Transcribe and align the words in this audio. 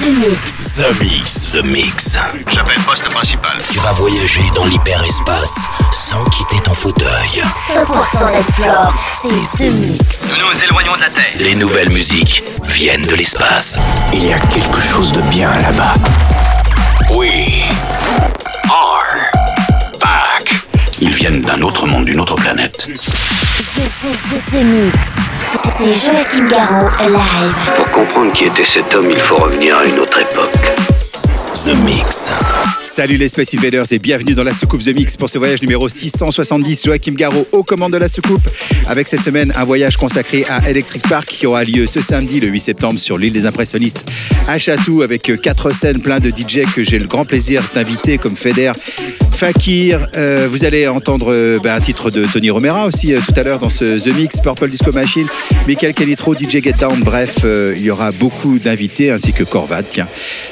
The 0.00 0.12
Mix. 0.12 0.76
The 0.78 0.98
Mix. 0.98 1.52
The 1.52 1.62
Mix. 1.62 2.16
J'appelle 2.48 2.80
poste 2.86 3.06
principal. 3.10 3.58
Tu 3.70 3.78
vas 3.80 3.92
voyager 3.92 4.40
dans 4.54 4.64
l'hyperespace 4.64 5.56
sans 5.92 6.24
quitter 6.24 6.56
ton 6.64 6.72
fauteuil. 6.72 7.42
100% 7.44 8.32
d'explore, 8.32 8.94
c'est 9.12 9.58
The 9.58 9.70
Mix. 9.70 10.28
Nous 10.30 10.46
nous 10.46 10.64
éloignons 10.64 10.94
de 10.94 11.00
la 11.02 11.10
Terre. 11.10 11.34
Les 11.40 11.54
nouvelles 11.54 11.90
musiques 11.90 12.42
viennent 12.62 13.02
de 13.02 13.14
l'espace. 13.14 13.78
Il 14.14 14.24
y 14.24 14.32
a 14.32 14.38
quelque 14.38 14.80
chose 14.80 15.12
de 15.12 15.20
bien 15.22 15.50
là-bas. 15.60 15.94
We 17.10 17.64
are 18.70 18.70
back. 18.70 19.09
Ils 21.02 21.14
viennent 21.14 21.40
d'un 21.40 21.62
autre 21.62 21.86
monde, 21.86 22.04
d'une 22.04 22.20
autre 22.20 22.34
planète. 22.34 22.86
The, 22.86 22.90
Mix. 24.64 25.16
C'est 25.78 25.94
Joachim 25.94 26.46
Garraud 26.48 26.90
live. 27.00 27.72
Pour 27.76 27.90
comprendre 27.90 28.32
qui 28.34 28.44
était 28.44 28.66
cet 28.66 28.94
homme, 28.94 29.10
il 29.10 29.20
faut 29.20 29.36
revenir 29.36 29.78
à 29.78 29.84
une 29.86 29.98
autre 29.98 30.18
époque. 30.20 30.52
The 31.64 31.74
Mix. 31.84 32.30
Salut 32.92 33.18
les 33.18 33.28
Space 33.28 33.54
Invaders 33.54 33.92
et 33.92 34.00
bienvenue 34.00 34.34
dans 34.34 34.42
la 34.42 34.52
soucoupe 34.52 34.82
The 34.82 34.88
Mix 34.88 35.16
pour 35.16 35.30
ce 35.30 35.38
voyage 35.38 35.62
numéro 35.62 35.88
670. 35.88 36.86
Joachim 36.86 37.12
Garraud 37.12 37.46
aux 37.52 37.62
commandes 37.62 37.92
de 37.92 37.98
la 37.98 38.08
soucoupe 38.08 38.42
avec 38.88 39.06
cette 39.06 39.22
semaine 39.22 39.52
un 39.54 39.62
voyage 39.62 39.96
consacré 39.96 40.44
à 40.48 40.68
Electric 40.68 41.08
Park 41.08 41.26
qui 41.26 41.46
aura 41.46 41.62
lieu 41.62 41.86
ce 41.86 42.00
samedi 42.00 42.40
le 42.40 42.48
8 42.48 42.58
septembre 42.58 42.98
sur 42.98 43.16
l'île 43.16 43.32
des 43.32 43.46
impressionnistes 43.46 44.04
à 44.48 44.58
Chatou 44.58 45.02
avec 45.02 45.30
quatre 45.40 45.70
scènes 45.70 46.00
plein 46.00 46.18
de 46.18 46.30
DJ 46.30 46.62
que 46.74 46.82
j'ai 46.82 46.98
le 46.98 47.06
grand 47.06 47.24
plaisir 47.24 47.62
d'inviter 47.72 48.18
comme 48.18 48.34
Feder, 48.34 48.72
Fakir. 49.30 50.06
Euh, 50.16 50.48
vous 50.50 50.64
allez 50.64 50.88
entendre 50.88 51.32
euh, 51.32 51.58
bah, 51.62 51.74
un 51.74 51.80
titre 51.80 52.10
de 52.10 52.26
Tony 52.26 52.50
Romera 52.50 52.86
aussi 52.86 53.14
euh, 53.14 53.20
tout 53.24 53.32
à 53.36 53.42
l'heure 53.42 53.60
dans 53.60 53.70
ce 53.70 53.84
The 53.84 54.14
Mix, 54.14 54.40
Purple 54.40 54.68
Disco 54.68 54.92
Machine, 54.92 55.26
Michael 55.66 55.94
Canitro, 55.94 56.34
DJ 56.34 56.62
Get 56.62 56.74
Down. 56.78 57.00
Bref, 57.00 57.38
il 57.44 57.80
y 57.80 57.90
aura 57.90 58.12
beaucoup 58.12 58.58
d'invités 58.58 59.10
ainsi 59.10 59.32
que 59.32 59.44
Corvad. 59.44 59.86
Tiens, 59.88 60.08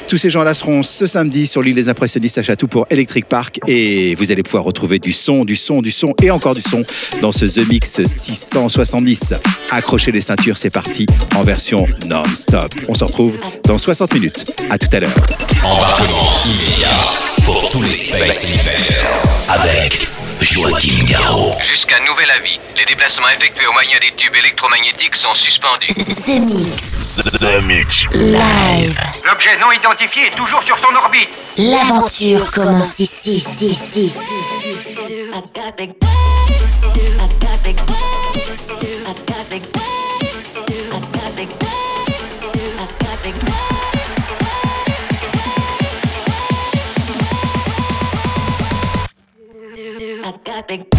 tous 0.07 0.17
ces 0.17 0.29
gens-là 0.29 0.53
seront 0.53 0.81
ce 0.81 1.05
samedi 1.05 1.45
sur 1.45 1.61
l'île 1.61 1.75
des 1.75 1.89
impressionnistes 1.89 2.28
à 2.37 2.43
Chatou 2.43 2.67
pour 2.67 2.85
Electric 2.89 3.25
Park 3.25 3.59
et 3.67 4.15
vous 4.15 4.31
allez 4.31 4.43
pouvoir 4.43 4.63
retrouver 4.63 4.99
du 4.99 5.11
son, 5.11 5.45
du 5.45 5.55
son, 5.55 5.81
du 5.81 5.91
son 5.91 6.13
et 6.21 6.31
encore 6.31 6.55
du 6.55 6.61
son 6.61 6.83
dans 7.21 7.31
ce 7.31 7.45
The 7.45 7.67
Mix 7.67 8.05
670. 8.05 9.33
Accrochez 9.71 10.11
les 10.11 10.21
ceintures, 10.21 10.57
c'est 10.57 10.69
parti 10.69 11.05
en 11.35 11.43
version 11.43 11.85
non-stop. 12.07 12.73
On 12.87 12.93
se 12.93 13.03
retrouve 13.03 13.37
dans 13.65 13.77
60 13.77 14.13
minutes. 14.13 14.45
À 14.69 14.77
tout 14.77 14.87
à 14.91 14.99
l'heure. 14.99 15.15
Embarquement 15.63 16.29
immédiat 16.45 16.89
pour 17.45 17.69
tous 17.69 17.81
les 17.81 18.13
avec 19.49 20.18
Garraud. 21.05 21.53
Jusqu'à 21.61 21.99
nouvel 22.05 22.31
avis, 22.31 22.59
les 22.77 22.85
déplacements 22.85 23.27
effectués 23.27 23.67
au 23.67 23.73
moyen 23.73 23.97
des 23.99 24.15
tubes 24.15 24.35
électromagnétiques 24.35 25.15
sont 25.15 25.33
suspendus. 25.33 25.87
The 25.87 26.39
Mix. 26.39 27.39
The 27.39 27.61
Mix. 27.61 28.03
Live. 28.13 28.97
L'objet 29.25 29.57
non 29.59 29.71
identifié 29.71 30.27
est 30.27 30.35
toujours 30.35 30.63
sur 30.63 30.77
son 30.79 30.95
orbite. 30.95 31.29
L'aventure 31.57 32.51
commence 32.51 32.99
ici, 32.99 33.35
ici, 33.35 34.13
I 50.45 50.61
got 50.61 50.67
the 50.67 50.89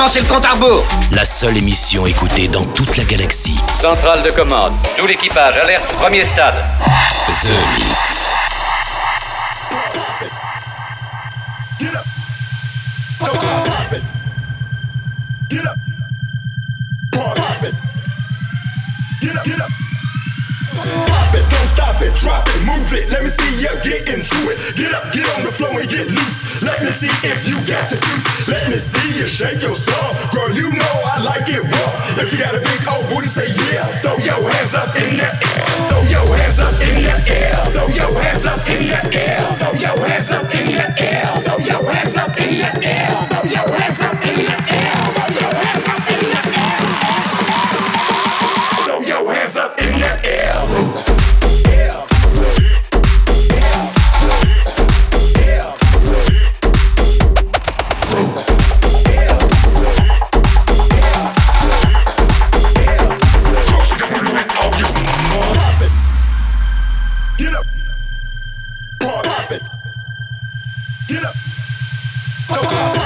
Mix. 0.00 0.14
Commencez 0.14 0.20
le 0.20 0.26
compte 0.26 0.46
à 0.46 0.52
rebours. 0.52 0.86
La 1.12 1.24
seule 1.24 1.56
émission 1.56 2.06
écoutée 2.06 2.48
dans 2.48 2.64
toute 2.64 2.96
la 2.96 3.04
galaxie. 3.04 3.60
Centrale 3.80 4.22
de 4.22 4.30
commande. 4.30 4.72
Tout 4.96 5.06
l'équipage, 5.06 5.56
alerte, 5.58 5.86
premier 5.92 6.24
stade. 6.24 6.54
The 7.26 7.50
Mix. 7.78 8.32
Get 11.78 11.94
up. 11.94 12.04
Pop 13.18 13.92
it. 13.92 14.02
Get 15.50 15.66
up. 15.66 15.76
Pop 17.12 17.62
it. 17.62 17.74
Get 19.20 19.36
up. 19.36 19.44
Get 19.44 19.60
up. 19.60 19.68
Pop 21.06 21.34
it. 21.34 21.44
Don't 21.50 21.68
stop 21.68 22.00
it. 22.02 22.14
Drop 22.14 22.48
it. 22.48 22.62
Move 22.64 22.94
it. 22.94 23.10
Let 23.10 23.22
me 23.22 23.28
see 23.28 23.60
you 23.60 23.68
get 23.82 24.08
into 24.08 24.50
it. 24.50 24.76
Get 24.76 24.94
up. 24.94 25.12
Get 25.12 25.26
on 25.36 25.44
the 25.44 25.52
floor 25.52 25.80
and 25.80 25.88
get 25.90 26.06
loose. 26.08 26.62
Let 26.62 26.82
me 26.82 26.90
see 26.90 27.08
if 27.28 27.48
you 27.48 27.49
got 27.80 27.90
the 27.90 27.96
juice. 27.96 28.48
Let 28.48 28.68
me 28.68 28.76
see 28.76 29.18
you 29.18 29.26
shake 29.26 29.62
your 29.62 29.74
stuff. 29.74 30.32
Girl, 30.32 30.50
you 30.52 30.70
know 30.70 30.94
I 31.04 31.22
like 31.22 31.48
it 31.48 31.62
rough. 31.62 32.18
If 32.18 32.32
you 32.32 32.38
got 32.38 32.54
a 32.54 32.60
big 32.60 32.79
So 72.50 72.99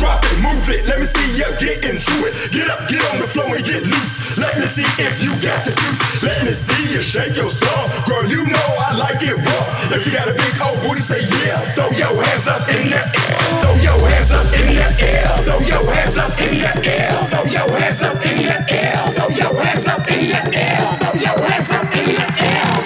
drop 0.00 0.24
it, 0.24 0.40
move 0.40 0.64
it. 0.72 0.88
Let 0.88 0.98
me 0.98 1.04
see 1.04 1.36
you 1.36 1.44
get 1.60 1.84
into 1.84 2.24
it. 2.24 2.32
Get 2.50 2.72
up, 2.72 2.88
get 2.88 3.04
on 3.12 3.20
the 3.20 3.28
floor 3.28 3.52
and 3.54 3.64
get 3.64 3.84
loose. 3.84 4.38
Let 4.40 4.56
me 4.56 4.64
see 4.64 4.88
if 4.96 5.20
you 5.22 5.28
got 5.44 5.60
the 5.68 5.76
juice. 5.76 6.24
Let 6.24 6.40
me 6.42 6.52
see 6.52 6.96
you 6.96 7.02
shake 7.02 7.36
your 7.36 7.52
stuff. 7.52 8.08
Girl, 8.08 8.24
you 8.24 8.48
know 8.48 8.68
I 8.80 8.96
like 8.96 9.20
it 9.20 9.36
rough. 9.36 9.92
If 9.92 10.06
you 10.06 10.12
got 10.12 10.26
a 10.26 10.32
big 10.32 10.56
old 10.64 10.80
booty, 10.80 11.04
say 11.04 11.20
yeah. 11.44 11.60
Throw 11.76 11.92
your 11.92 12.16
hands 12.16 12.48
up 12.48 12.64
in 12.72 12.88
the 12.88 12.96
air. 12.96 13.12
Throw 13.60 13.76
your 13.84 14.00
hands 14.08 14.32
up 14.32 14.48
in 14.56 14.66
the 14.72 14.80
air. 15.04 15.28
Throw 15.44 15.60
your 15.68 15.84
hands 15.92 16.16
up 16.16 16.40
in 16.40 16.52
the 16.56 16.72
air. 16.88 17.12
Throw 17.28 17.44
your 17.44 17.68
hands 17.76 18.02
up 18.02 18.24
in 18.24 18.36
the 18.40 18.72
air. 18.72 18.96
Throw 19.12 19.28
your 19.28 19.54
hands 19.60 19.86
up 19.86 20.08
in 20.08 20.20
the 20.32 20.40
air. 20.56 20.80
Throw 20.96 21.14
your 21.20 21.38
hands 21.44 21.70
up 21.76 21.92
in 21.92 22.06
the 22.08 22.42
air. 22.42 22.79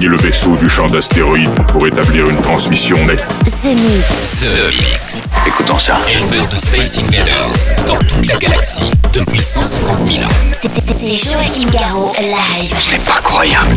Éloignez 0.00 0.16
le 0.22 0.28
vaisseau 0.28 0.56
du 0.56 0.66
champ 0.66 0.86
d'astéroïdes 0.86 1.54
pour 1.68 1.86
établir 1.86 2.26
une 2.26 2.40
transmission 2.40 2.96
nette. 3.04 3.26
The 3.44 3.74
Mix. 3.76 4.40
The 4.40 4.74
Mix. 4.80 5.22
Écoutons 5.46 5.78
ça. 5.78 5.98
Éleveur 6.10 6.46
de 6.48 6.56
Space 6.56 6.98
Invaders 7.00 7.50
dans 7.86 7.98
toute 7.98 8.26
la 8.26 8.36
galaxie 8.36 8.90
depuis 9.12 9.42
150 9.42 10.08
000 10.08 10.24
ans. 10.24 10.28
C'est- 10.58 10.70
C'est 10.72 10.98
c'est 10.98 11.30
Joachim 11.30 11.68
Garraud, 11.70 12.12
live. 12.18 12.74
C'est 12.80 13.04
pas 13.04 13.20
croyable. 13.22 13.74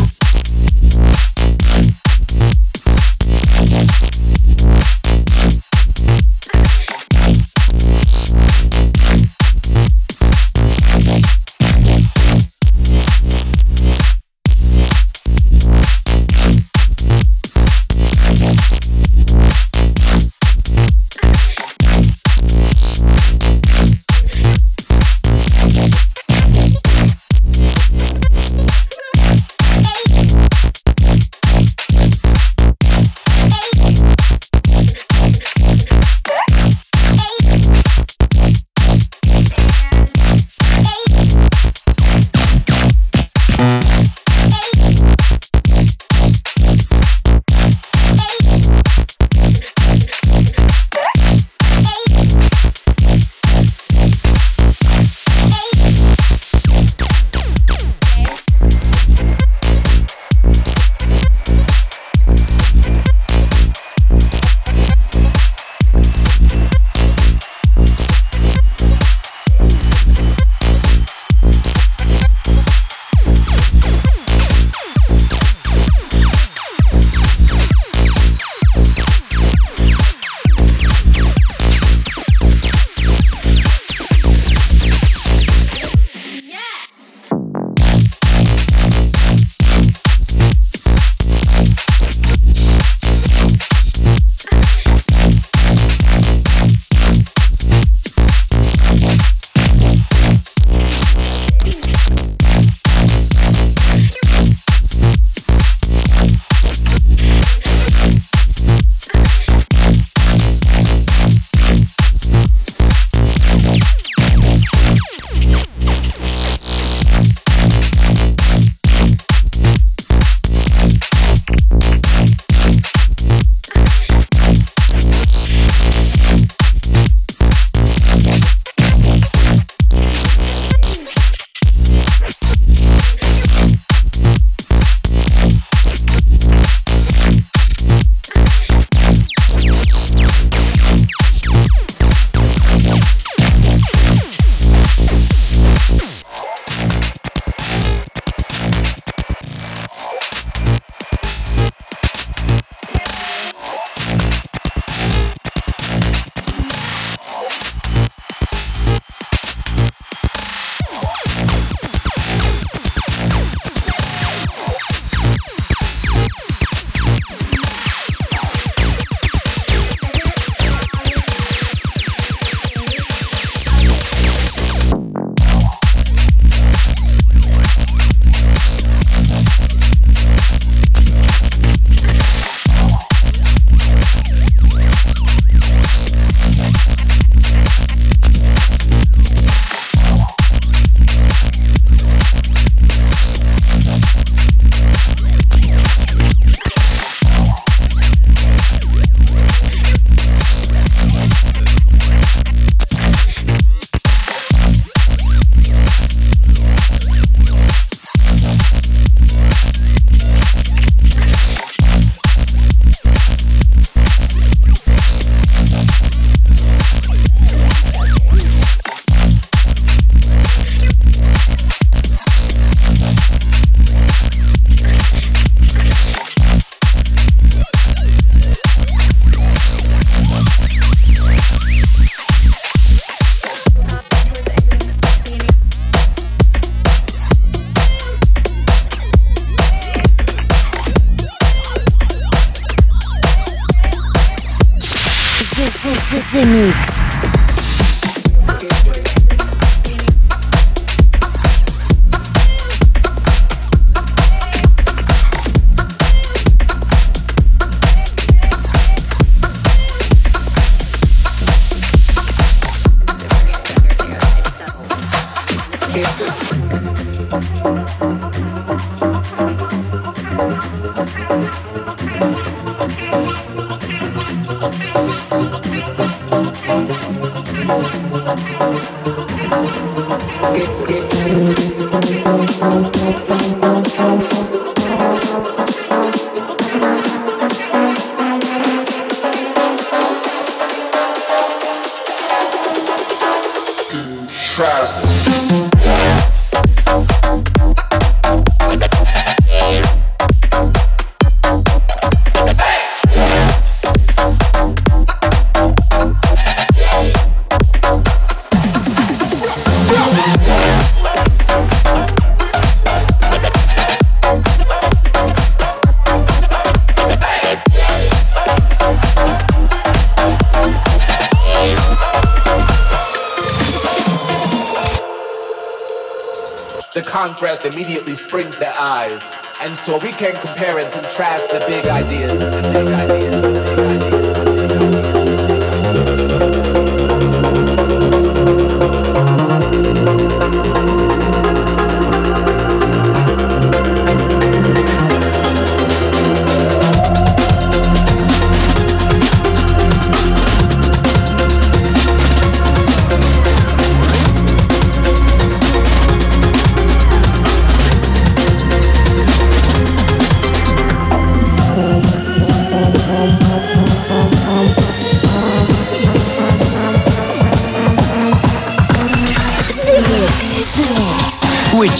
Contrast 327.14 327.64
immediately 327.64 328.16
springs 328.16 328.58
their 328.58 328.74
eyes. 328.76 329.38
And 329.62 329.78
so 329.78 329.96
we 329.98 330.10
can 330.10 330.34
compare 330.44 330.80
and 330.80 330.92
contrast. 330.92 331.48
The 331.48 331.60
big 331.60 331.86
ideas. 331.86 332.50
The 332.50 332.60
big 332.74 332.88
ideas. 332.88 333.63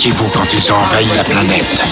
Étiez-vous 0.05 0.29
quand 0.29 0.53
ils 0.53 0.73
ont 0.73 0.77
envahi 0.77 1.07
la 1.17 1.25
planète 1.25 1.83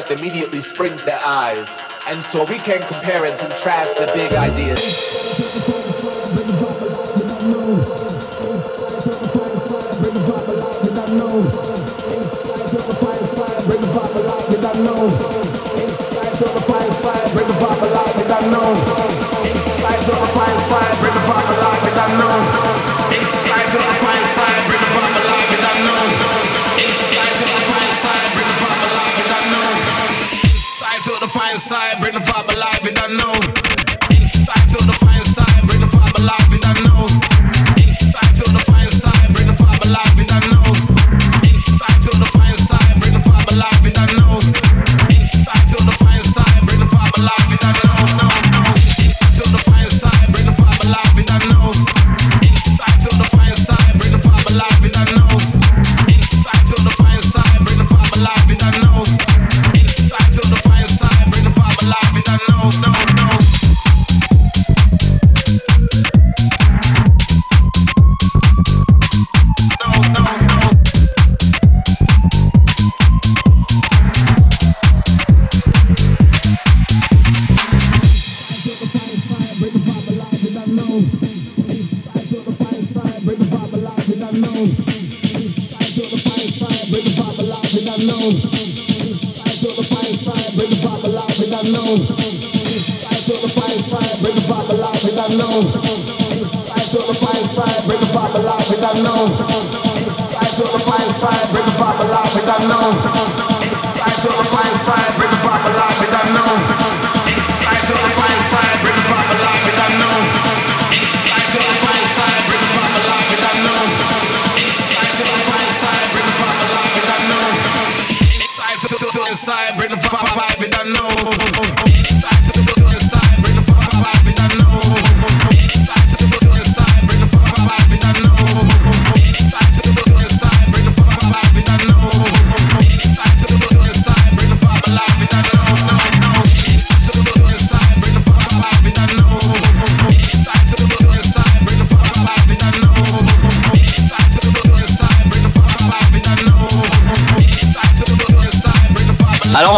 us 0.00 0.10
immediately 0.10 0.62
springs 0.62 1.04
their 1.04 1.20
eyes. 1.22 1.82
And 2.08 2.24
so 2.24 2.40
we 2.44 2.56
can 2.56 2.80
compare 2.88 3.26
and 3.26 3.38
contrast 3.38 3.98
the 3.98 4.10
big 4.14 4.32
ideas. 4.32 4.80
know. 18.50 19.09
side, 31.60 32.00
bring 32.00 32.14
the 32.14 32.20
vibe 32.20 32.48
alive, 32.56 32.80
you 32.82 32.92
don't 32.92 33.16
know. 33.18 33.49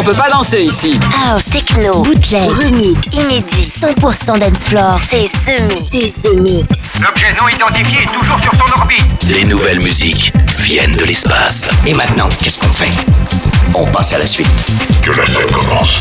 On 0.03 0.05
peut 0.05 0.15
pas 0.15 0.31
danser 0.31 0.63
ici. 0.63 0.99
House, 1.29 1.45
techno, 1.45 2.03
bootleg, 2.03 2.51
remix, 2.51 3.09
inédit, 3.13 3.63
100% 3.63 4.39
dance 4.39 4.65
floor. 4.65 4.99
C'est 4.99 5.27
ce 5.27 5.63
mix. 5.63 5.83
C'est 5.91 6.29
ce 6.29 6.35
mix. 6.35 7.01
L'objet 7.01 7.33
non 7.39 7.49
identifié 7.49 8.03
est 8.03 8.19
toujours 8.19 8.41
sur 8.41 8.53
son 8.53 8.81
orbite. 8.81 9.25
Les 9.29 9.45
nouvelles 9.45 9.79
musiques 9.79 10.33
viennent 10.59 10.93
de 10.93 11.05
l'espace. 11.05 11.69
Et 11.87 11.95
maintenant, 11.95 12.29
qu'est-ce 12.43 12.59
qu'on 12.59 12.73
fait? 12.73 12.91
On 13.75 13.87
passe 13.87 14.13
à 14.15 14.19
la 14.19 14.27
suite. 14.27 14.49
Que 15.03 15.13
la 15.13 15.27
scène 15.27 15.51
commence. 15.53 16.01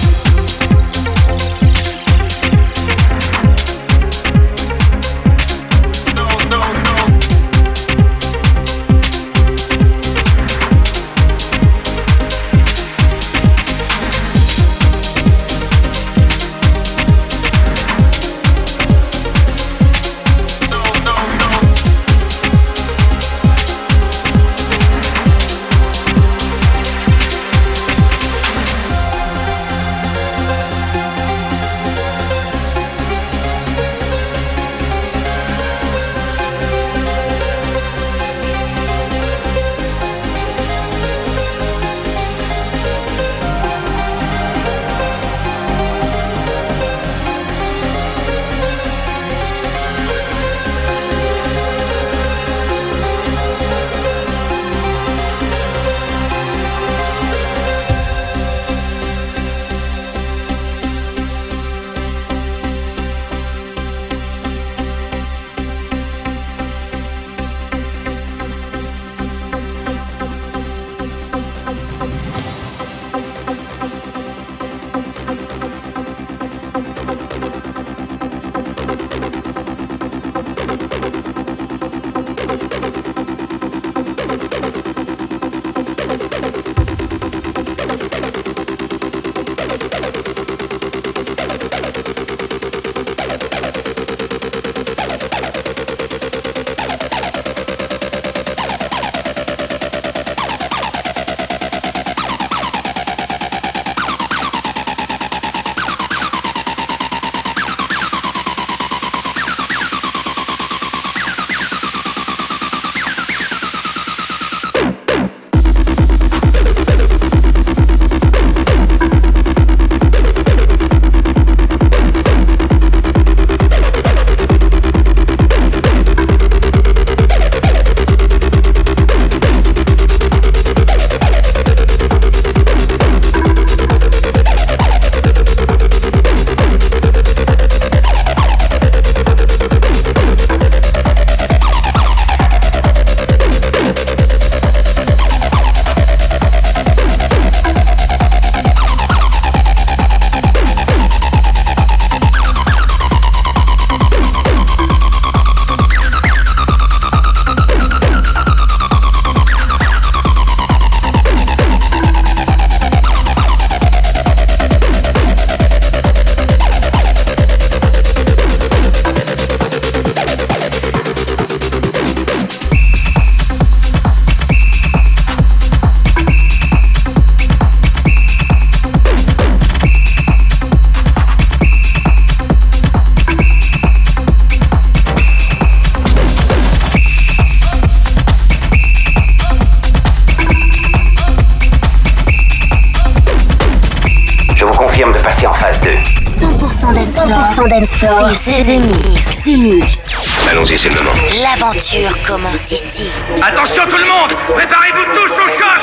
Dance 196.81 197.95
Floor. 197.95 198.31
C'est 198.33 198.63
The 198.63 198.79
Mix. 198.79 199.43
The 199.43 199.57
Mix. 199.59 200.47
Allons-y, 200.49 200.75
c'est 200.75 200.89
le 200.89 200.95
moment. 200.95 201.11
L'aventure 201.43 202.11
commence 202.25 202.71
ici. 202.71 203.07
Attention 203.39 203.83
tout 203.87 203.97
le 203.97 204.05
monde 204.05 204.33
Préparez-vous 204.47 205.05
tous 205.13 205.31
au 205.31 205.47
choc 205.47 205.81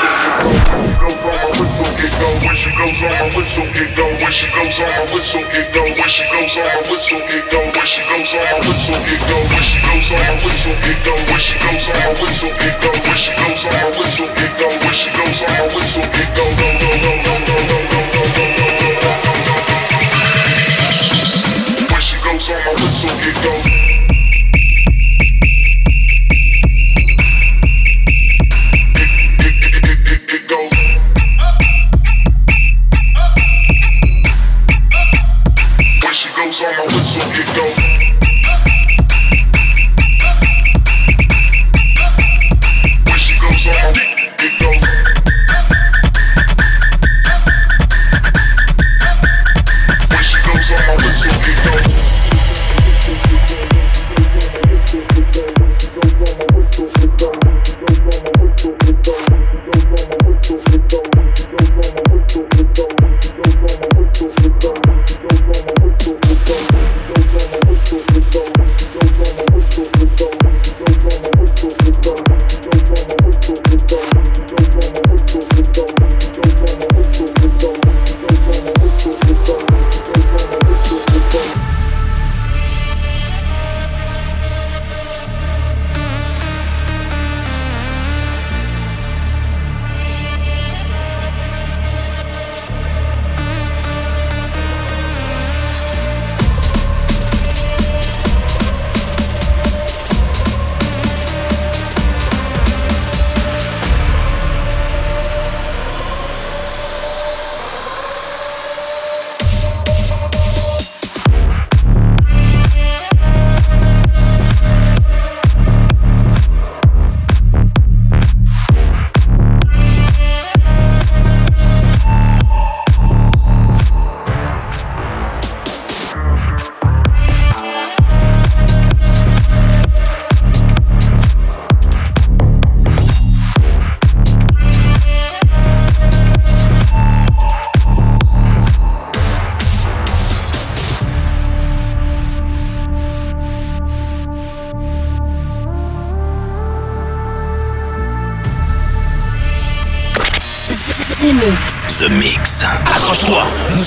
When 21.99 22.05
she 22.05 22.17
goes 22.21 22.49
on 22.49 22.63
my 22.63 22.71
whistle, 22.75 23.09
get 23.09 23.43
go. 23.43 23.88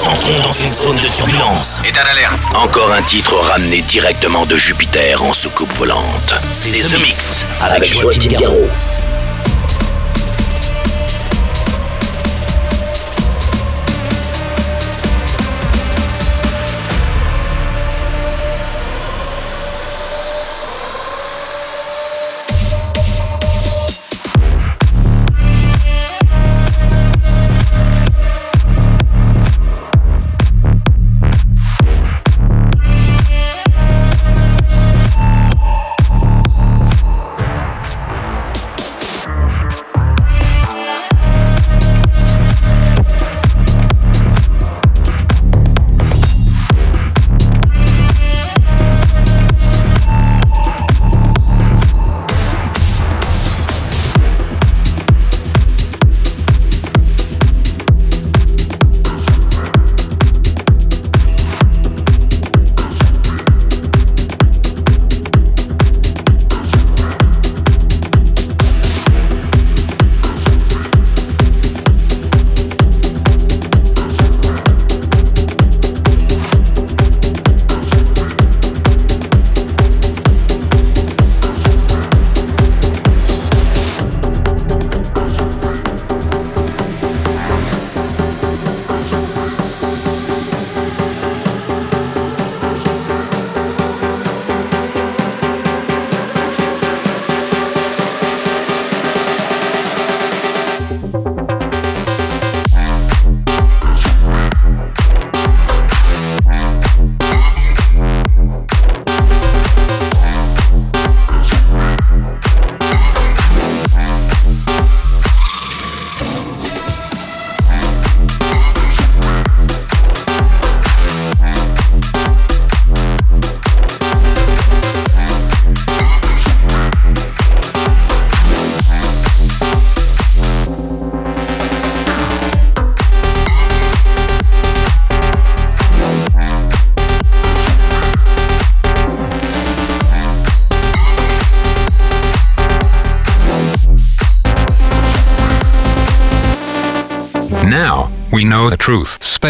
Entrons 0.05 0.35
dans 0.43 0.53
une 0.53 0.69
zone 0.69 0.97
de 0.97 1.09
turbulence. 1.09 1.81
État 1.85 2.03
d'alerte. 2.03 2.41
Encore 2.55 2.93
un 2.93 3.03
titre 3.03 3.35
ramené 3.37 3.83
directement 3.83 4.45
de 4.47 4.57
Jupiter 4.57 5.23
en 5.23 5.33
soucoupe 5.33 5.73
volante. 5.75 6.35
C'est 6.51 6.81
The 6.81 7.01
Mix 7.01 7.47
avec 7.61 7.85
Joachim 7.85 8.31
Garraud. 8.31 8.69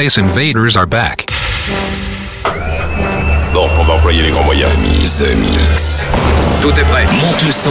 Space 0.03 0.19
invaders 0.19 0.77
are 0.77 0.85
back. 0.85 1.27
Bon, 3.55 3.69
on 3.79 3.85
va 3.85 3.95
employer 3.95 4.23
les 4.23 4.33
grands 4.33 4.43
moyens. 4.43 4.75
The 5.21 5.33
Mix. 5.37 6.05
Tout 6.61 6.73
est 6.73 6.85
prêt. 6.91 7.07
Monte 7.07 7.45
le 7.47 7.53
son. 7.53 7.71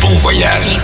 Bon 0.00 0.14
voyage. 0.18 0.78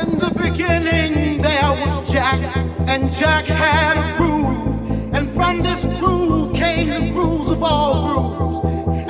In 0.00 0.18
the 0.18 0.32
beginning 0.34 1.42
there 1.42 1.72
was 1.72 2.10
Jack, 2.10 2.40
and 2.88 3.12
Jack 3.12 3.44
had 3.44 3.98
a 3.98 4.16
groove, 4.16 5.12
and 5.12 5.28
from 5.28 5.60
this 5.62 5.84
groove 6.00 6.54
came 6.54 6.88
the 6.88 7.10
grooves 7.10 7.50
of 7.50 7.62
all 7.62 8.08
grooves. 8.08 8.60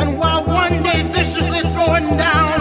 And 0.00 0.18
while 0.18 0.44
one 0.44 0.82
day 0.82 1.04
viciously 1.14 1.60
throwing 1.70 2.16
down 2.16 2.51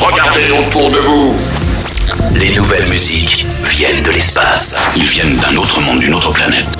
Regardez 0.00 0.50
autour 0.50 0.90
de 0.90 0.98
vous. 0.98 1.69
Les 2.34 2.54
nouvelles 2.54 2.88
musiques 2.88 3.46
viennent 3.64 4.02
de 4.02 4.10
l'espace. 4.10 4.80
Ils 4.96 5.06
viennent 5.06 5.36
d'un 5.36 5.56
autre 5.56 5.80
monde, 5.80 6.00
d'une 6.00 6.14
autre 6.14 6.32
planète. 6.32 6.79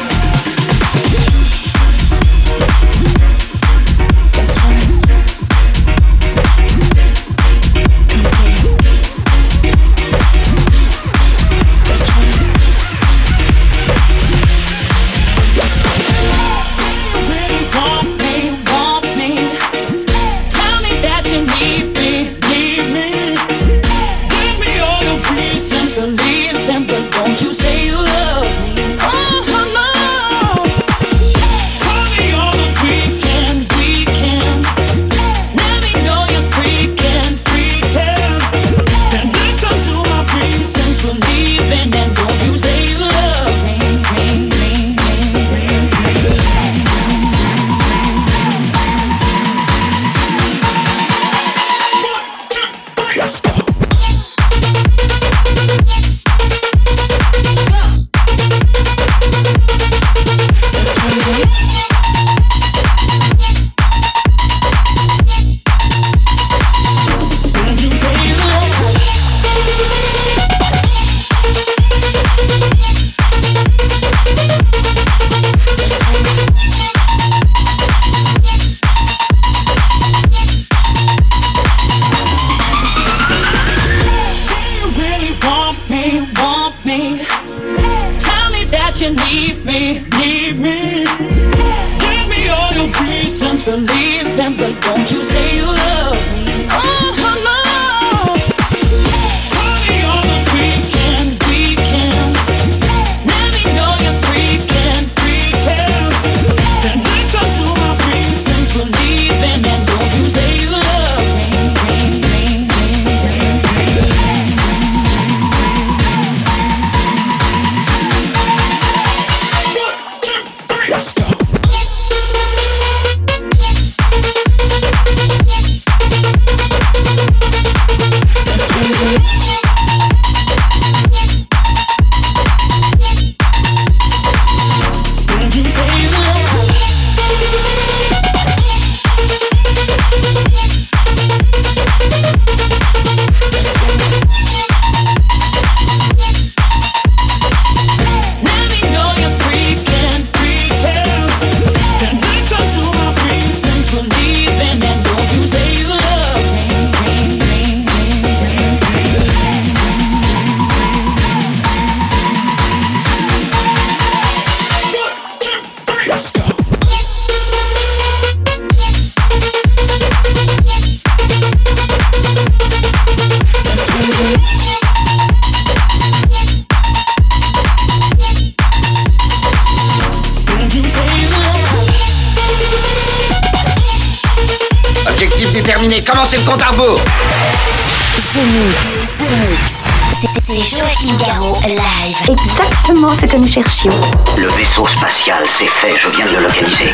ce 193.17 193.25
que 193.25 193.37
nous 193.37 193.47
cherchions. 193.47 193.93
Le 194.37 194.47
vaisseau 194.49 194.85
spatial, 194.87 195.43
c'est 195.47 195.67
fait, 195.67 195.93
je 196.01 196.09
viens 196.09 196.25
de 196.25 196.31
le 196.37 196.43
localiser. 196.43 196.93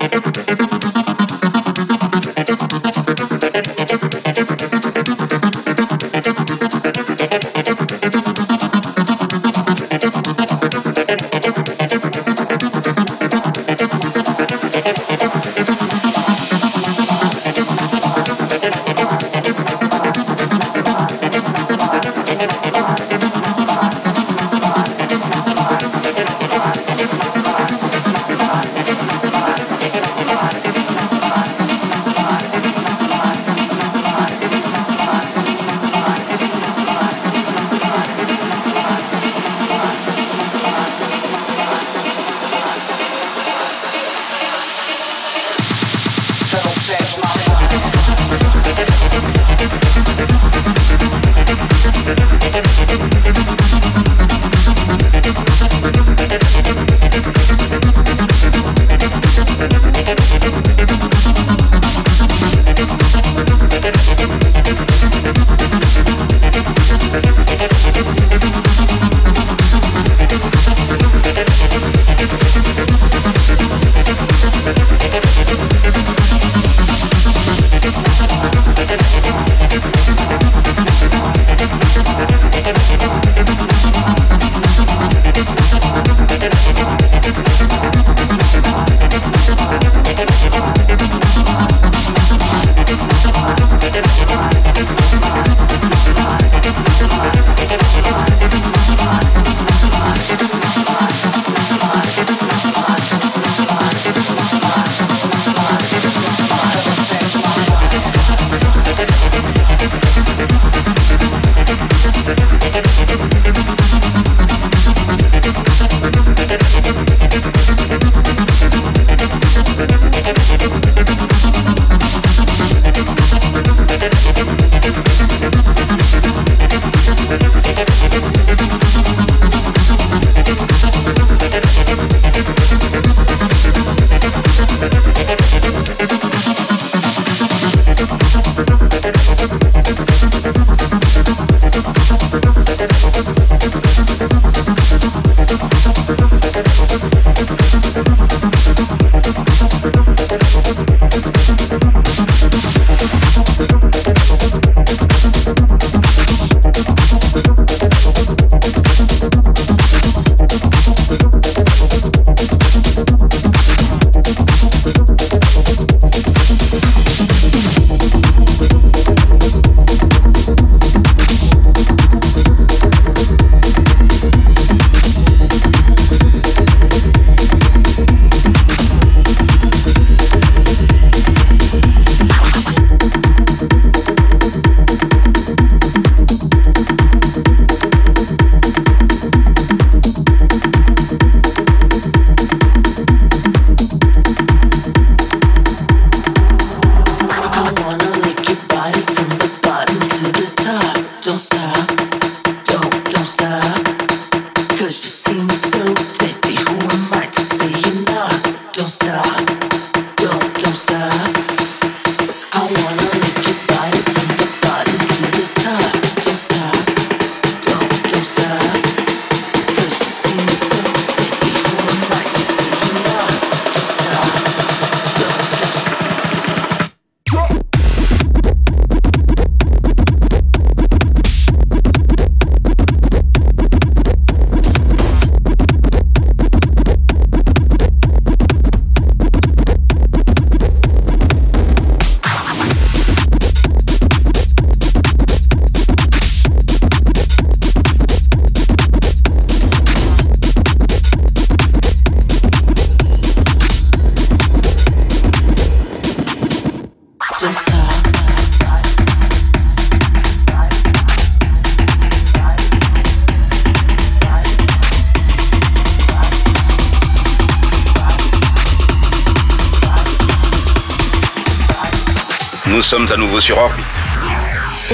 Sommes 272.91 273.07
à 273.09 273.15
nouveau 273.15 273.39
sur 273.39 273.57
orbite. 273.57 273.85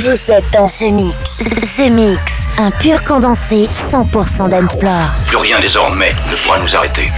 Vous 0.02 0.32
êtes 0.32 0.54
dans 0.54 0.68
ce 0.68 0.86
mix. 0.86 1.18
Ce 1.26 1.90
mix, 1.90 2.44
un 2.60 2.70
pur 2.70 3.04
condensé 3.04 3.68
100% 3.72 4.50
dancefloor. 4.50 5.08
Plus 5.26 5.38
rien 5.38 5.60
désormais 5.60 6.14
ne 6.30 6.36
pourra 6.44 6.60
nous 6.60 6.76
arrêter. 6.76 7.12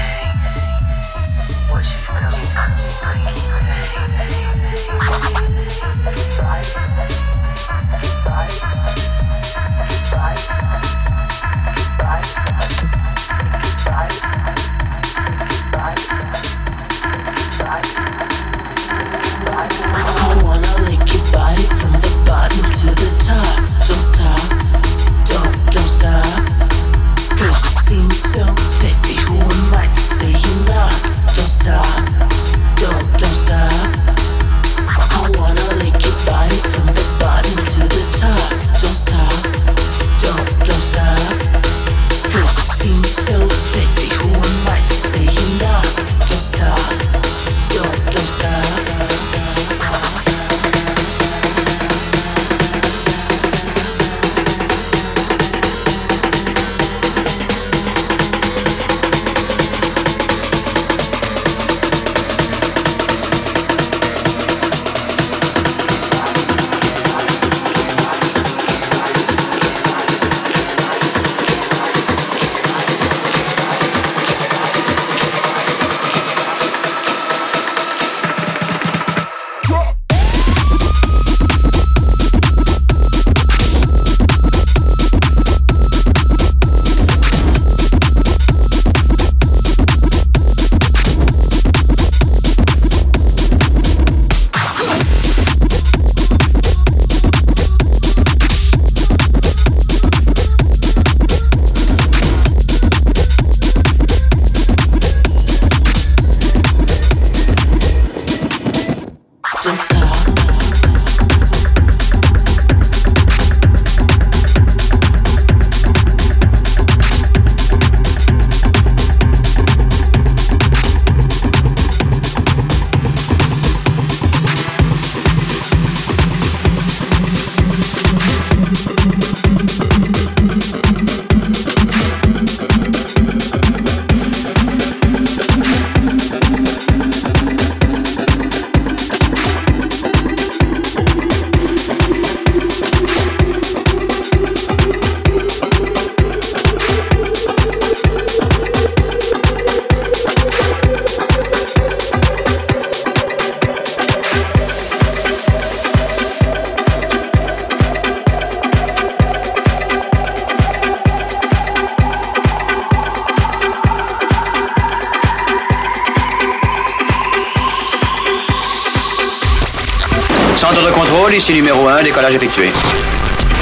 Ici 171.40 171.54
numéro 171.54 171.88
1, 171.88 172.04
décollage 172.04 172.36
effectué. 172.36 172.70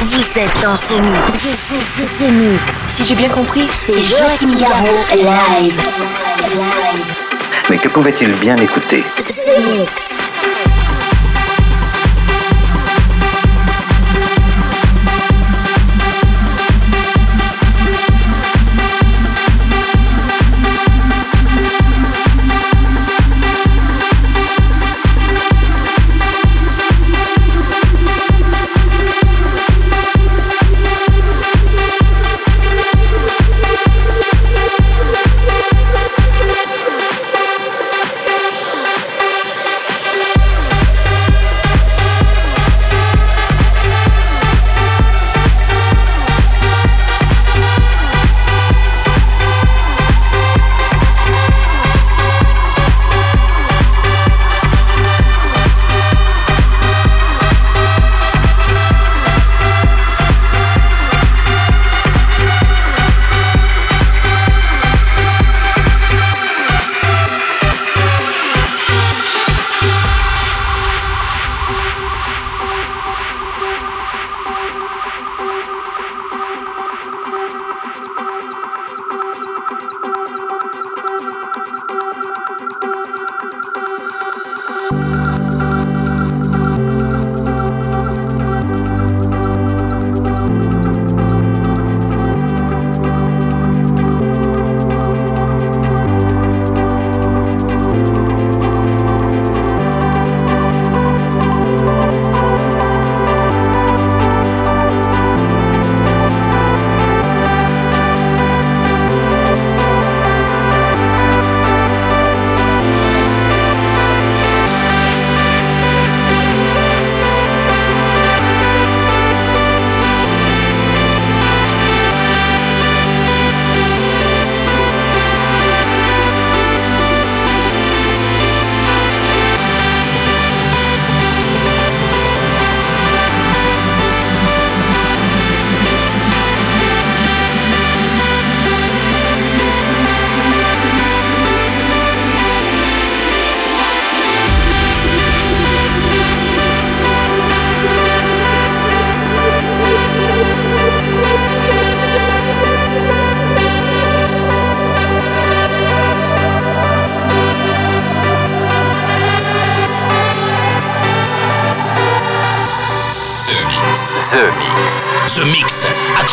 Vous 0.02 0.40
êtes 0.40 0.62
dans 0.64 0.76
ce 0.76 1.00
mix. 1.00 1.32
Ce, 1.32 1.50
ce, 1.56 2.04
ce, 2.04 2.24
ce 2.26 2.32
mix. 2.32 2.60
Si 2.88 3.04
j'ai 3.04 3.14
bien 3.14 3.30
compris, 3.30 3.70
C'est 3.72 4.02
Joachim 4.02 4.56
Garraud 4.60 5.06
live. 5.14 5.80
Mais 7.70 7.78
que 7.78 7.88
pouvait-il 7.90 8.32
bien 8.34 8.56
écouter? 8.58 9.04
Ce 9.20 9.52
mix. 9.80 10.10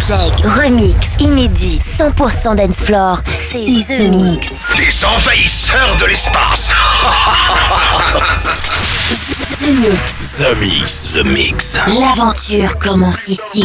Remix, 0.00 0.94
inédit, 1.18 1.78
100% 1.80 2.54
dance 2.54 2.76
floor. 2.76 3.20
C'est 3.38 3.58
The 3.98 4.08
Mix. 4.10 4.66
Des 4.76 5.04
envahisseurs 5.04 5.96
de 5.98 6.06
l'espace 6.06 6.72
The 9.60 9.70
Mix. 9.80 10.38
The 10.38 10.56
Mix, 10.60 11.12
The 11.14 11.24
Mix. 11.24 11.78
L'aventure 11.98 12.78
commence 12.78 13.28
ici. 13.28 13.64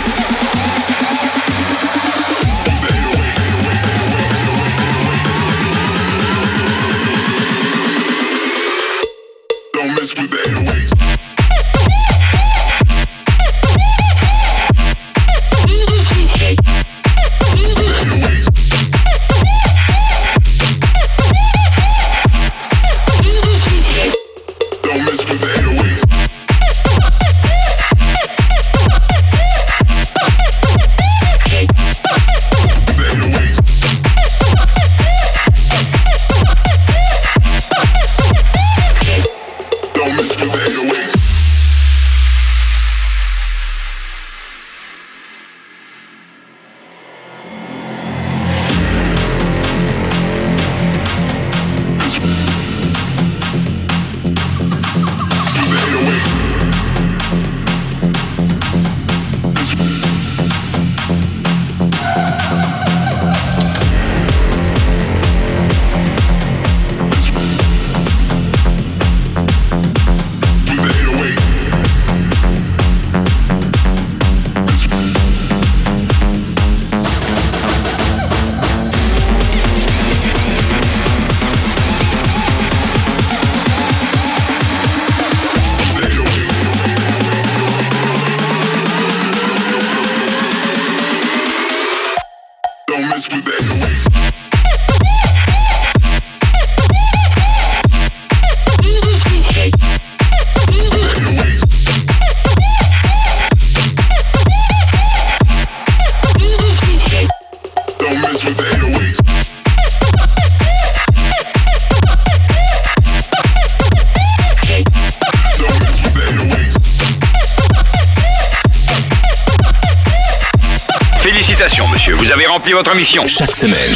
Votre 122.83 122.95
mission. 122.95 123.23
Chaque 123.27 123.55
semaine, 123.55 123.93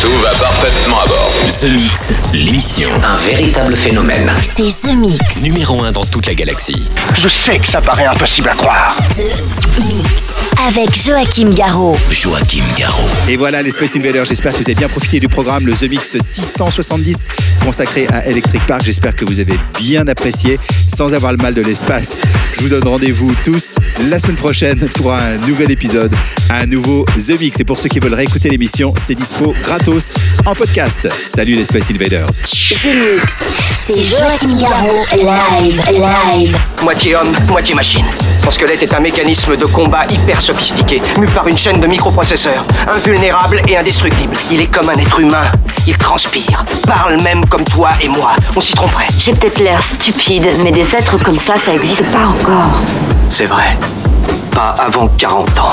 Tout 0.00 0.12
va 0.22 0.30
parfaitement 0.34 1.00
à 1.00 1.06
bord. 1.08 1.32
The 1.60 1.64
Mix, 1.64 2.12
l'émission. 2.32 2.90
Un 3.02 3.16
véritable 3.28 3.74
phénomène. 3.74 4.30
C'est 4.42 4.82
The 4.82 4.94
Mix. 4.94 5.18
Numéro 5.42 5.82
1 5.82 5.90
dans 5.90 6.04
toute 6.04 6.26
la 6.26 6.34
galaxie. 6.34 6.88
Je 7.14 7.28
sais 7.28 7.58
que 7.58 7.66
ça 7.66 7.80
paraît 7.80 8.06
impossible 8.06 8.50
à 8.50 8.54
croire. 8.54 8.96
The 9.16 9.84
Mix. 9.84 10.42
Avec 10.68 10.94
Joachim 10.94 11.50
Garraud. 11.50 11.96
Joachim 12.08 12.62
Garraud. 12.78 13.08
Et 13.28 13.36
voilà 13.36 13.62
les 13.62 13.72
Space 13.72 13.96
Invaders, 13.96 14.26
j'espère 14.26 14.52
que 14.52 14.58
vous 14.58 14.64
avez 14.64 14.74
bien 14.76 14.88
profité 14.88 15.18
du 15.18 15.28
programme, 15.28 15.66
le 15.66 15.72
The 15.72 15.90
Mix 15.90 16.16
670 16.20 17.28
consacré 17.66 18.06
à 18.12 18.24
Electric 18.26 18.64
Park. 18.64 18.82
J'espère 18.84 19.16
que 19.16 19.24
vous 19.24 19.40
avez 19.40 19.58
bien 19.80 20.06
apprécié 20.06 20.60
sans 20.86 21.14
avoir 21.14 21.32
le 21.32 21.38
mal 21.38 21.52
de 21.52 21.62
l'espace. 21.62 22.22
Je 22.56 22.62
vous 22.62 22.68
donne 22.68 22.86
rendez-vous 22.86 23.34
tous 23.42 23.74
la 24.08 24.20
semaine 24.20 24.36
prochaine 24.36 24.88
pour 24.94 25.12
un 25.12 25.36
nouvel 25.48 25.72
épisode, 25.72 26.14
un 26.48 26.66
nouveau 26.66 27.04
The 27.18 27.40
Mix. 27.40 27.58
Et 27.58 27.64
pour 27.64 27.80
ceux 27.80 27.88
qui 27.88 27.98
veulent 27.98 28.14
réécouter 28.14 28.50
l'émission, 28.50 28.94
c'est 28.96 29.16
dispo 29.16 29.52
gratos 29.64 30.12
en 30.44 30.54
podcast. 30.54 31.08
Salut 31.10 31.56
les 31.56 31.64
Space 31.64 31.90
Invaders. 31.90 32.30
The 32.30 32.94
Mix. 32.94 33.42
C'est 33.76 34.00
Joachim 34.00 34.60
Garraud. 34.60 35.04
Live. 35.16 35.82
Live. 35.90 36.56
Moitié 36.84 37.16
homme, 37.16 37.32
moitié 37.48 37.74
machine. 37.74 38.06
Son 38.44 38.52
squelette 38.52 38.84
est 38.84 38.94
un 38.94 39.00
mécanisme 39.00 39.56
de 39.56 39.64
combat 39.64 40.06
hyper 40.08 40.40
sophistiqué, 40.40 41.02
mu 41.18 41.26
par 41.26 41.48
une 41.48 41.58
chaîne 41.58 41.80
de 41.80 41.86
microprocesseurs, 41.88 42.64
invulnérable 42.86 43.60
et 43.66 43.76
indestructible. 43.76 44.36
Il 44.52 44.60
est 44.60 44.70
comme 44.70 44.88
un 44.88 44.96
être 44.98 45.18
humain. 45.18 45.50
Il 45.88 45.96
transpire, 45.98 46.64
parle 46.86 47.20
même 47.22 47.44
comme 47.46 47.55
toi 47.64 47.90
et 48.00 48.08
moi. 48.08 48.34
On 48.54 48.60
s'y 48.60 48.72
tromperait. 48.74 49.06
J'ai 49.18 49.32
peut-être 49.32 49.60
l'air 49.60 49.82
stupide, 49.82 50.46
mais 50.62 50.70
des 50.70 50.94
êtres 50.94 51.16
comme 51.22 51.38
ça, 51.38 51.56
ça 51.56 51.72
existe 51.74 52.10
pas 52.10 52.26
encore. 52.26 52.80
C'est 53.28 53.46
vrai. 53.46 53.76
Pas 54.52 54.74
avant 54.78 55.08
40 55.18 55.58
ans. 55.58 55.72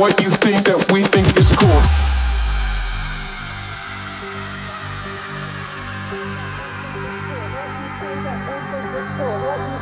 What 0.00 0.18
you 0.22 0.30
think 0.30 0.64
that 0.64 0.90
we 0.90 1.02
think 1.02 1.38
is 1.38 1.54
cool. 1.54 1.82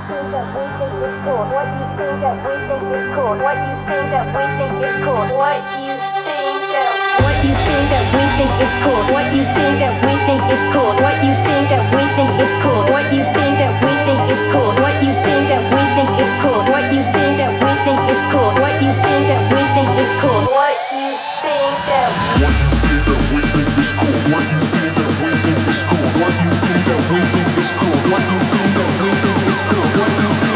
Thank 0.09 0.57
you 0.57 0.66
is 1.03 1.16
cool. 1.24 1.44
What 1.53 1.68
you 1.76 1.84
think 1.97 2.16
that 2.24 2.36
we 2.40 2.55
think 2.68 2.84
is 2.88 3.07
cool. 3.12 3.34
What 3.36 3.59
you 3.61 3.74
think 3.84 4.07
that 4.12 4.26
we 4.32 4.44
think 4.57 4.74
is 4.80 4.97
cool. 5.05 5.24
What 5.36 5.61
you 5.76 5.92
think 6.24 6.61
that 6.72 6.90
what 7.20 7.36
you 7.44 7.53
think 7.53 7.86
that 7.92 8.05
we 8.12 8.24
think 8.36 8.53
is 8.61 8.72
cool. 8.84 9.03
What 9.12 9.26
you 9.32 9.44
think 9.44 9.76
that 9.80 9.92
we 10.05 10.12
think 10.24 10.42
is 10.53 10.62
cool. 10.72 10.92
What 11.01 11.16
you 11.20 11.32
think 11.36 11.68
that 11.68 11.82
we 11.92 12.03
think 12.16 12.30
is 12.40 12.53
cool. 12.62 12.82
What 12.88 13.05
you 13.12 13.22
think 13.24 13.55
that 13.61 13.72
we 13.82 13.92
think 14.05 14.20
is 14.30 14.42
cool. 14.53 14.72
What 14.80 14.97
you 15.05 15.12
think 15.12 15.49
that 15.53 15.62
we 15.68 15.82
think 15.97 16.11
is 16.20 16.32
cool. 16.40 16.61
What 16.70 16.84
you 16.92 17.03
think 17.05 17.34
that 17.40 17.53
we 17.61 17.72
think 17.84 18.01
is 18.09 18.20
cool. 18.32 18.51
What 18.61 18.74
you 18.80 18.92
think 18.92 19.24
that 19.28 19.40
we 19.53 19.61
think 19.76 19.88
is 20.01 20.12
cool. 20.20 20.49
What 20.49 20.76
you 20.97 21.12
think 21.44 21.76
that 21.92 22.09
what 22.40 22.55
you 22.57 22.68
think 22.72 23.05
that 23.05 23.20
we 23.32 23.40
think 23.53 23.68
is 23.76 23.90
cool. 24.01 24.16
What 24.32 24.44
you 24.49 24.61
think 24.64 24.92
that 24.97 25.12
we 25.12 25.30
think 25.44 25.61
is 25.66 25.80
cool. 25.84 26.09
What 26.16 26.32
you 26.40 26.51
think 26.57 26.80
that 26.88 27.01
we 27.11 27.20
think 27.20 27.51
is 27.61 27.70
cool. 27.76 27.99
What 28.12 28.24
you 28.32 28.38
think 28.49 28.70
that 28.76 28.90
we 28.97 29.11
think 29.12 29.40
is 29.44 29.61
cool. 29.66 29.88
What 29.97 30.12
you 30.16 30.30
think 30.40 30.56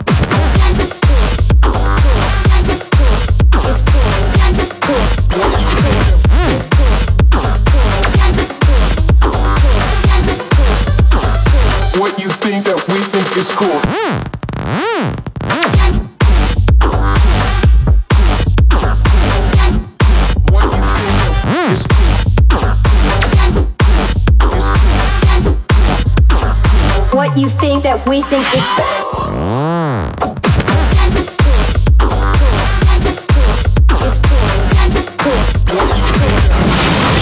we 28.11 28.21
think 28.23 28.45
is 28.53 28.67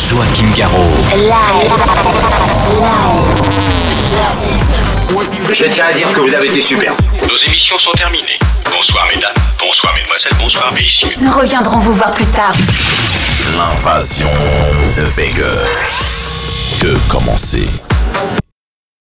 Joachim 0.10 0.52
Garraud. 0.56 0.80
Live. 1.14 1.70
Je 5.52 5.66
tiens 5.66 5.86
à 5.86 5.94
dire 5.94 6.10
que 6.12 6.22
vous 6.22 6.34
avez 6.34 6.48
été 6.48 6.60
super. 6.60 6.92
Nos 7.28 7.38
émissions 7.38 7.78
sont 7.78 7.92
terminées. 7.92 8.40
Bonsoir 8.76 9.06
mesdames, 9.14 9.36
bonsoir 9.60 9.94
mesdemoiselles, 9.94 10.34
bonsoir 10.40 10.74
messieurs. 10.74 11.16
Nous 11.22 11.32
reviendrons 11.32 11.78
vous 11.78 11.94
voir 11.94 12.12
plus 12.14 12.26
tard. 12.26 12.54
L'invasion 13.56 14.32
de 14.98 15.04
Vega. 15.04 15.54
Que 16.82 16.98
commencer? 17.12 17.68